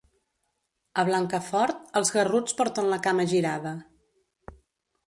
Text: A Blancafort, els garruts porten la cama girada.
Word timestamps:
A 1.01 1.03
Blancafort, 1.09 1.83
els 2.01 2.13
garruts 2.17 2.59
porten 2.63 2.91
la 2.95 3.01
cama 3.09 3.31
girada. 3.37 3.77